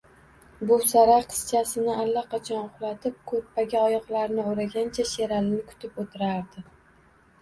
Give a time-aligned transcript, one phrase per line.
[0.69, 6.65] Buvsara qizchasini allaqachon uxlatib, ko`rpaga oyoqlarini o`ragancha Sheralini kutib o`tirardi